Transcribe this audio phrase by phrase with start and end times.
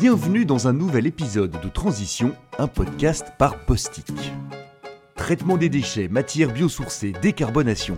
[0.00, 4.12] Bienvenue dans un nouvel épisode de Transition, un podcast par Postic.
[5.14, 7.96] Traitement des déchets, matières biosourcées, décarbonation.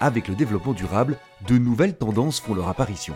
[0.00, 3.12] Avec le développement durable, de nouvelles tendances font leur apparition.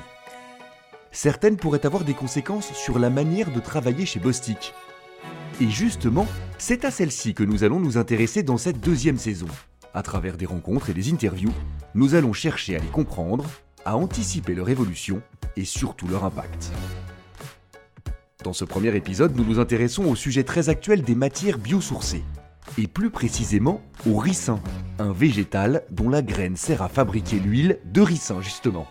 [1.11, 4.75] Certaines pourraient avoir des conséquences sur la manière de travailler chez Bostik.
[5.59, 6.27] Et justement,
[6.59, 9.49] c'est à celle-ci que nous allons nous intéresser dans cette deuxième saison.
[9.95, 11.55] À travers des rencontres et des interviews,
[11.95, 13.47] nous allons chercher à les comprendre,
[13.87, 15.23] à anticiper leur évolution
[15.57, 16.73] et surtout leur impact.
[18.45, 22.23] Dans ce premier épisode, nous nous intéressons au sujet très actuel des matières biosourcées,
[22.79, 24.61] et plus précisément au ricin,
[25.01, 28.87] un végétal dont la graine sert à fabriquer l'huile de ricin justement.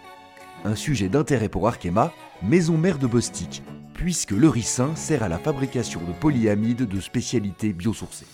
[0.65, 2.11] Un sujet d'intérêt pour Arkema,
[2.43, 7.71] maison mère de Bostik, puisque le ricin sert à la fabrication de polyamides de spécialité
[7.71, 8.27] biosourcées.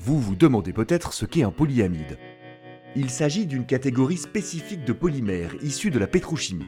[0.00, 2.18] Vous vous demandez peut-être ce qu'est un polyamide.
[2.96, 6.66] Il s'agit d'une catégorie spécifique de polymères issus de la pétrochimie.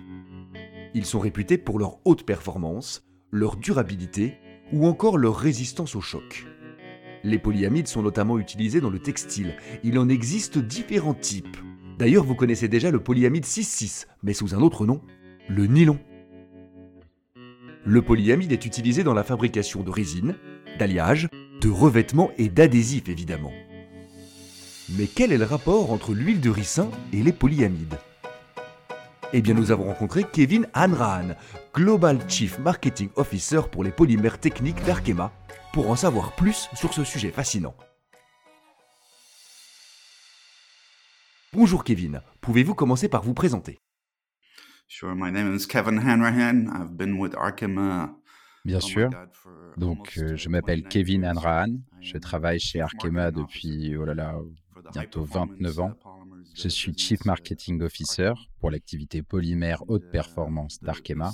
[0.99, 4.35] Ils sont réputés pour leur haute performance, leur durabilité
[4.73, 6.45] ou encore leur résistance au choc.
[7.23, 9.55] Les polyamides sont notamment utilisés dans le textile.
[9.85, 11.57] Il en existe différents types.
[12.01, 15.01] D'ailleurs, vous connaissez déjà le polyamide 6,6, mais sous un autre nom,
[15.49, 16.01] le nylon.
[17.85, 20.35] Le polyamide est utilisé dans la fabrication de résine,
[20.81, 21.29] d'alliage,
[21.61, 23.53] de revêtements et d'adhésifs évidemment.
[24.99, 27.99] Mais quel est le rapport entre l'huile de ricin et les polyamides?
[29.35, 31.35] Eh bien nous avons rencontré Kevin Hanrahan,
[31.75, 35.33] Global Chief Marketing Officer pour les polymères techniques d'Arkema,
[35.75, 37.75] pour en savoir plus sur ce sujet fascinant.
[41.53, 43.79] Bonjour Kevin, pouvez-vous commencer par vous présenter?
[48.65, 49.11] Bien sûr.
[49.77, 51.77] Donc, euh, je m'appelle Kevin Hanrahan.
[52.01, 54.37] Je travaille chez Arkema depuis, oh là là,
[54.93, 55.93] bientôt 29 ans.
[56.55, 61.33] Je suis Chief Marketing Officer pour l'activité polymère haute performance d'Arkema.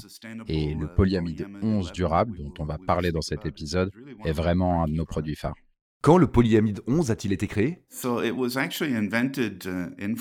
[0.48, 3.90] Et le polyamide 11 durable, dont on va parler dans cet épisode,
[4.24, 5.56] est vraiment un de nos produits phares.
[6.02, 7.82] Quand le polyamide 11 a-t-il été créé?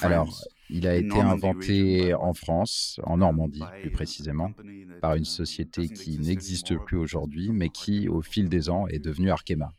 [0.02, 4.54] Alors, il a été inventé en France, en Normandie plus précisément,
[5.02, 9.30] par une société qui n'existe plus aujourd'hui, mais qui, au fil des ans, est devenue
[9.30, 9.74] Arkema.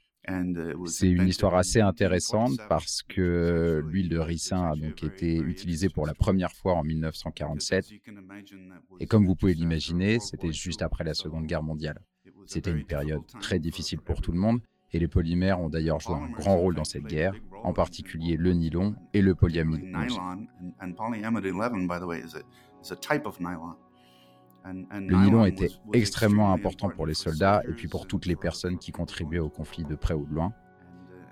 [0.87, 6.07] C'est une histoire assez intéressante parce que l'huile de ricin a donc été utilisée pour
[6.07, 7.87] la première fois en 1947.
[9.01, 12.01] Et comme vous pouvez l'imaginer, c'était juste après la Seconde Guerre mondiale.
[12.47, 14.61] C'était une période très difficile pour tout le monde
[14.95, 18.53] et les polymères ont d'ailleurs joué un grand rôle dans cette guerre, en particulier le
[18.53, 20.21] nylon et le polyamide 11.
[24.65, 28.93] Le nylon était extrêmement important pour les soldats et puis pour toutes les personnes qui
[28.93, 30.53] contribuaient au conflit de près ou de loin.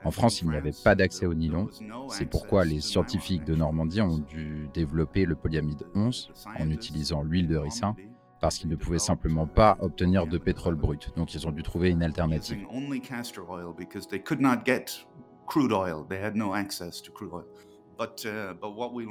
[0.04, 1.68] En France, il n'y avait pas d'accès au nylon.
[2.08, 7.48] C'est pourquoi les scientifiques de Normandie ont dû développer le polyamide 11 en utilisant l'huile
[7.48, 7.94] de ricin
[8.40, 11.12] parce qu'ils ne pouvaient simplement pas obtenir de pétrole brut.
[11.16, 12.66] Donc ils ont dû trouver une alternative.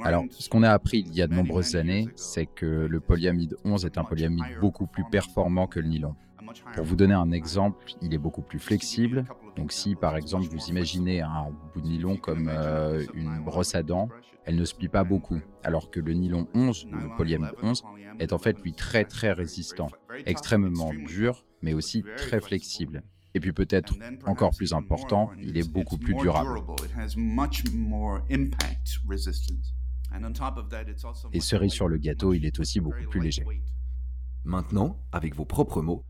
[0.03, 3.57] Alors, ce qu'on a appris il y a de nombreuses années, c'est que le polyamide
[3.65, 6.15] 11 est un polyamide beaucoup plus performant que le nylon.
[6.75, 9.25] Pour vous donner un exemple, il est beaucoup plus flexible.
[9.55, 13.83] Donc si par exemple vous imaginez un bout de nylon comme euh, une brosse à
[13.83, 14.09] dents,
[14.45, 17.83] elle ne se plie pas beaucoup, alors que le nylon 11, ou le polyamide 11,
[18.19, 19.89] est en fait lui très très résistant,
[20.25, 23.03] extrêmement dur, mais aussi très flexible.
[23.33, 23.93] Et puis peut-être
[24.25, 26.61] encore plus important, il est beaucoup plus durable.
[31.31, 33.45] Et cerise sur le gâteau, il est aussi beaucoup plus léger.
[34.43, 36.05] Maintenant, avec vos propres mots,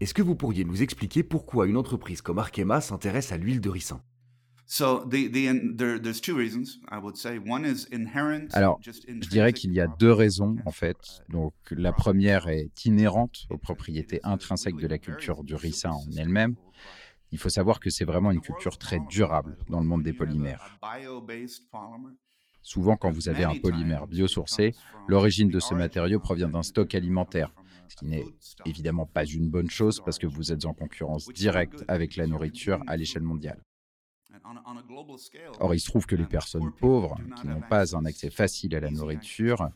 [0.00, 3.68] est-ce que vous pourriez nous expliquer pourquoi une entreprise comme Arkema s'intéresse à l'huile de
[3.68, 4.02] ricin?
[8.52, 10.96] Alors, je dirais qu'il y a deux raisons en fait.
[11.28, 16.54] Donc, la première est inhérente aux propriétés intrinsèques de la culture du ricin en elle-même.
[17.32, 20.78] Il faut savoir que c'est vraiment une culture très durable dans le monde des polymères.
[22.62, 24.76] Souvent, quand vous avez un polymère biosourcé,
[25.08, 27.52] l'origine de ce matériau provient d'un stock alimentaire,
[27.88, 28.26] ce qui n'est
[28.66, 32.80] évidemment pas une bonne chose parce que vous êtes en concurrence directe avec la nourriture
[32.86, 33.64] à l'échelle mondiale.
[35.60, 38.80] Or, il se trouve que les personnes pauvres, qui n'ont pas un accès facile à
[38.80, 39.70] la nourriture,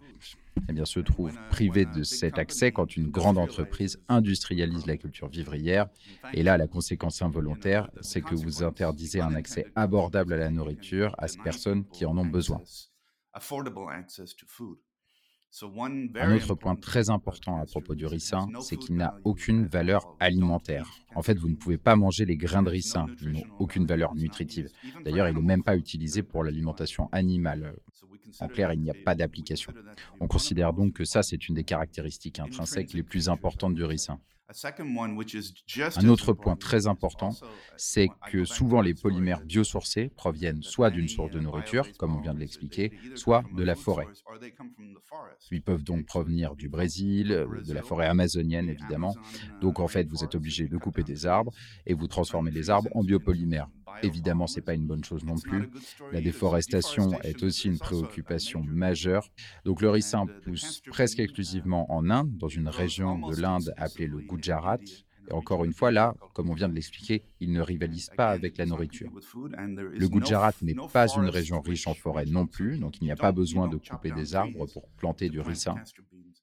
[0.68, 5.28] eh bien, se trouvent privées de cet accès quand une grande entreprise industrialise la culture
[5.28, 5.88] vivrière.
[6.32, 11.14] Et là, la conséquence involontaire, c'est que vous interdisez un accès abordable à la nourriture
[11.18, 12.62] à ces personnes qui en ont besoin.
[15.62, 20.90] Un autre point très important à propos du ricin, c'est qu'il n'a aucune valeur alimentaire.
[21.14, 24.14] En fait, vous ne pouvez pas manger les grains de ricin, ils n'ont aucune valeur
[24.16, 24.68] nutritive.
[25.04, 27.76] D'ailleurs, il n'est même pas utilisé pour l'alimentation animale.
[28.40, 29.72] En clair, il n'y a pas d'application.
[30.18, 34.18] On considère donc que ça, c'est une des caractéristiques intrinsèques les plus importantes du ricin.
[35.96, 37.34] Un autre point très important,
[37.76, 42.34] c'est que souvent les polymères biosourcés proviennent soit d'une source de nourriture, comme on vient
[42.34, 44.06] de l'expliquer, soit de la forêt.
[45.50, 49.14] Ils peuvent donc provenir du Brésil, de la forêt amazonienne évidemment.
[49.60, 51.52] Donc en fait, vous êtes obligé de couper des arbres
[51.86, 53.68] et vous transformez les arbres en biopolymères.
[54.02, 55.70] Évidemment, ce n'est pas une bonne chose non plus.
[56.12, 59.28] La déforestation est aussi une préoccupation majeure.
[59.64, 64.18] Donc le ricin pousse presque exclusivement en Inde, dans une région de l'Inde appelée le
[64.18, 64.78] Gujarat.
[65.28, 68.58] Et encore une fois, là, comme on vient de l'expliquer, il ne rivalise pas avec
[68.58, 69.10] la nourriture.
[69.56, 73.16] Le Gujarat n'est pas une région riche en forêt non plus, donc il n'y a
[73.16, 75.76] pas besoin de couper des arbres pour planter du ricin.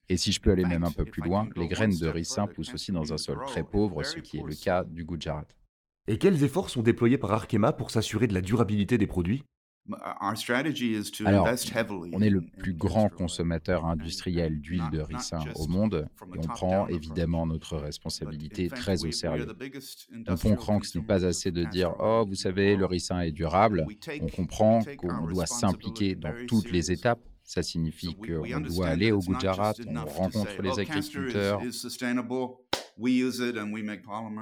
[0.09, 2.73] Et si je peux aller même un peu plus loin, les graines de ricin poussent
[2.73, 5.45] aussi dans un sol très pauvre, ce qui est le cas du Gujarat.
[6.07, 9.43] Et quels efforts sont déployés par Arkema pour s'assurer de la durabilité des produits?
[11.25, 11.47] Alors,
[12.13, 16.87] on est le plus grand consommateur industriel d'huile de ricin au monde et on prend
[16.87, 19.47] évidemment notre responsabilité très au sérieux.
[20.27, 23.31] On comprend que ce n'est pas assez de dire Oh, vous savez, le ricin est
[23.31, 23.87] durable.
[24.21, 27.21] On comprend qu'on doit s'impliquer dans toutes les étapes.
[27.43, 31.59] Ça signifie qu'on doit aller au Gujarat, on rencontre les agriculteurs,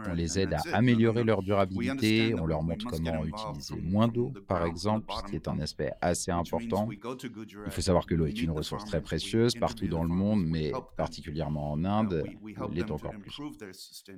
[0.07, 4.65] on les aide à améliorer leur durabilité, on leur montre comment utiliser moins d'eau, par
[4.65, 6.89] exemple, ce qui est un aspect assez important.
[6.91, 10.71] Il faut savoir que l'eau est une ressource très précieuse partout dans le monde, mais
[10.97, 13.37] particulièrement en Inde, elle l'est encore plus.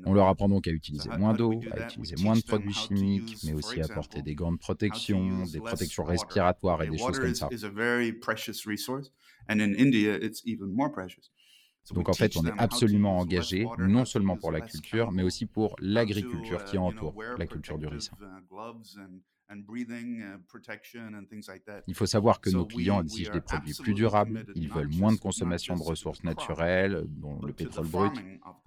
[0.06, 3.54] On leur apprend donc à utiliser moins d'eau, à utiliser moins de produits chimiques, mais
[3.54, 7.50] aussi à porter des gants de protection, des protections respiratoires et des choses comme ça.
[11.90, 15.76] Donc en fait, on est absolument engagé, non seulement pour la culture, mais aussi pour
[15.80, 18.18] l'agriculture qui entoure la culture du ricin.
[19.52, 19.58] Uh,
[21.88, 25.20] Il faut savoir que nos clients exigent des produits plus durables, ils veulent moins de
[25.20, 28.14] consommation de ressources naturelles, dont le pétrole brut.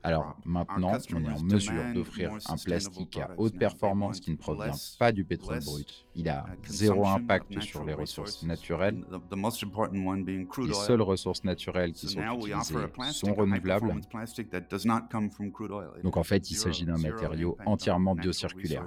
[0.02, 4.74] Alors maintenant, on est en mesure d'offrir un plastique à haute performance qui ne provient
[4.98, 6.06] pas du pétrole brut.
[6.14, 9.04] Il a zéro impact sur les ressources naturelles.
[10.58, 12.74] Les seules ressources naturelles qui sont utilisées
[13.12, 14.00] sont renouvelables.
[16.02, 18.86] Donc en fait, il s'agit d'un matériau entièrement biocirculaire.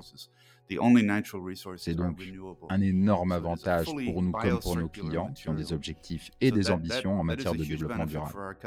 [1.78, 2.22] C'est donc
[2.70, 6.70] un énorme avantage pour nous comme pour nos clients qui ont des objectifs et des
[6.72, 8.58] ambitions en matière de développement durable.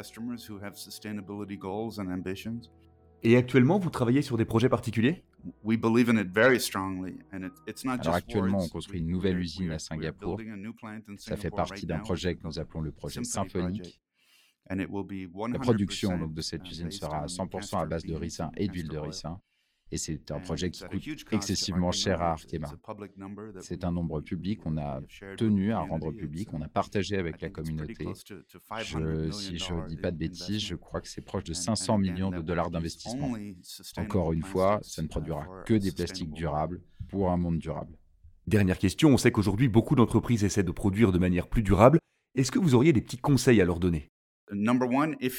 [3.22, 5.22] Et actuellement, vous travaillez sur des projets particuliers?
[7.84, 10.40] Alors actuellement, on construit une nouvelle usine à Singapour.
[11.18, 14.00] Ça fait partie d'un projet que nous appelons le projet symphonique.
[14.70, 18.88] La production donc, de cette usine sera à 100% à base de ricin et d'huile
[18.88, 19.40] de ricin.
[19.92, 22.68] Et c'est un projet qui coûte excessivement cher à Arkema.
[23.60, 25.00] C'est un nombre public qu'on a
[25.36, 28.06] tenu à rendre public, on a partagé avec la communauté.
[28.84, 31.98] Je, si je ne dis pas de bêtises, je crois que c'est proche de 500
[31.98, 33.36] millions de dollars d'investissement.
[33.96, 37.96] Encore une fois, ça ne produira que des plastiques durables pour un monde durable.
[38.46, 41.98] Dernière question, on sait qu'aujourd'hui beaucoup d'entreprises essaient de produire de manière plus durable.
[42.34, 44.08] Est-ce que vous auriez des petits conseils à leur donner?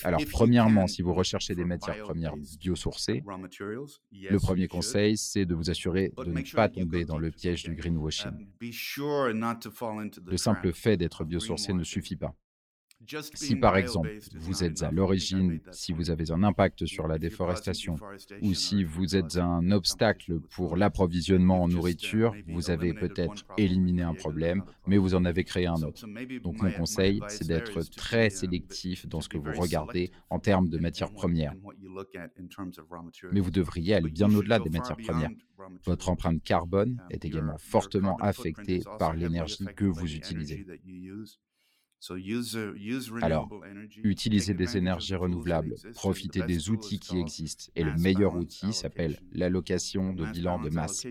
[0.03, 3.23] Alors, premièrement, si vous recherchez des matières premières biosourcées,
[4.11, 7.75] le premier conseil, c'est de vous assurer de ne pas tomber dans le piège du
[7.75, 8.31] greenwashing.
[10.25, 12.33] Le simple fait d'être biosourcé ne suffit pas.
[13.33, 17.95] Si par exemple vous êtes à l'origine, si vous avez un impact sur la déforestation,
[18.41, 24.13] ou si vous êtes un obstacle pour l'approvisionnement en nourriture, vous avez peut-être éliminé un
[24.13, 26.05] problème, mais vous en avez créé un autre.
[26.41, 30.77] Donc mon conseil, c'est d'être très sélectif dans ce que vous regardez en termes de
[30.77, 31.53] matières premières.
[33.31, 35.31] Mais vous devriez aller bien au-delà des matières premières.
[35.85, 40.65] Votre empreinte carbone est également fortement affectée par l'énergie que vous utilisez.
[43.21, 43.49] Alors,
[44.03, 50.13] utilisez des énergies renouvelables, profitez des outils qui existent, et le meilleur outil s'appelle l'allocation
[50.13, 51.05] de bilan de masse.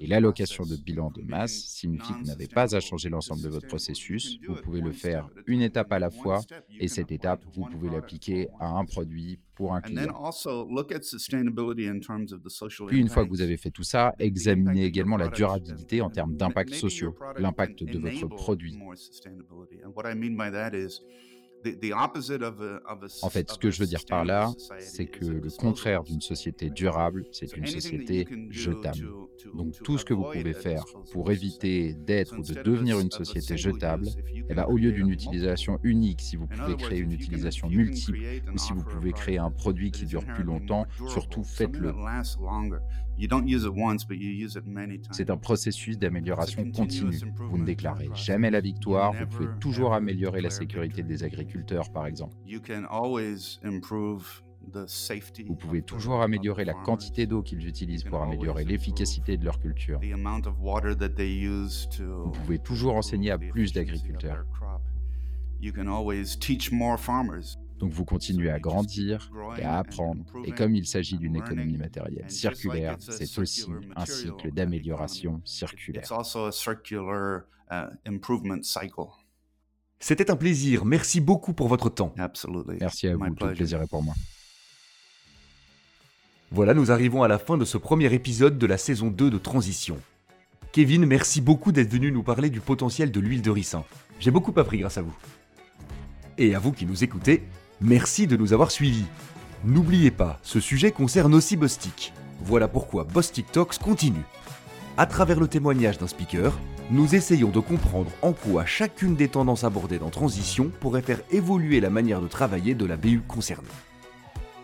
[0.00, 3.48] Et l'allocation de bilan de masse signifie que vous n'avez pas à changer l'ensemble de
[3.48, 6.40] votre processus, vous pouvez le faire une étape à la fois,
[6.78, 10.02] et cette étape, vous pouvez l'appliquer à un produit pour un client.
[12.88, 16.36] Puis une fois que vous avez fait tout ça, examinez également la durabilité en termes
[16.36, 18.78] d'impact sociaux, l'impact de votre produit.
[23.22, 26.70] En fait, ce que je veux dire par là, c'est que le contraire d'une société
[26.70, 29.06] durable, c'est une société jetable.
[29.54, 33.56] Donc tout ce que vous pouvez faire pour éviter d'être ou de devenir une société
[33.56, 34.08] jetable,
[34.48, 38.18] eh ben, au lieu d'une utilisation unique, si vous pouvez créer une utilisation multiple
[38.52, 41.92] ou si vous pouvez créer un produit qui dure plus longtemps, surtout faites-le.
[45.12, 47.16] C'est un processus d'amélioration continue.
[47.50, 52.06] Vous ne déclarez jamais la victoire, vous pouvez toujours améliorer la sécurité des agriculteurs, par
[52.06, 52.34] exemple.
[55.48, 59.98] Vous pouvez toujours améliorer la quantité d'eau qu'ils utilisent pour améliorer l'efficacité de leur culture.
[62.24, 64.44] Vous pouvez toujours enseigner à plus d'agriculteurs.
[67.82, 70.24] Donc vous continuez à grandir et à apprendre.
[70.44, 76.04] Et comme il s'agit d'une économie matérielle circulaire, c'est aussi un cycle d'amélioration circulaire.
[79.98, 80.84] C'était un plaisir.
[80.84, 82.14] Merci beaucoup pour votre temps.
[82.16, 83.34] Merci à vous.
[83.34, 84.14] Tout le plaisir est pour moi.
[86.52, 89.38] Voilà, nous arrivons à la fin de ce premier épisode de la saison 2 de
[89.38, 89.98] Transition.
[90.70, 93.84] Kevin, merci beaucoup d'être venu nous parler du potentiel de l'huile de ricin.
[94.20, 95.16] J'ai beaucoup appris grâce à vous.
[96.38, 97.42] Et à vous qui nous écoutez,
[97.82, 99.04] merci de nous avoir suivis.
[99.64, 102.12] N'oubliez pas, ce sujet concerne aussi Bostik.
[102.44, 104.24] Voilà pourquoi Bostik Talks continue.
[104.96, 106.58] À travers le témoignage d'un speaker,
[106.90, 111.80] nous essayons de comprendre en quoi chacune des tendances abordées dans Transition pourrait faire évoluer
[111.80, 113.68] la manière de travailler de la BU concernée.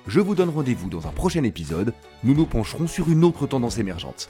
[0.06, 1.94] Je vous donne rendez-vous dans un prochain épisode,
[2.24, 4.28] nous nous pencherons sur une autre tendance émergente.